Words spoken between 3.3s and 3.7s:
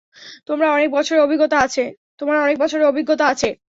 আছে।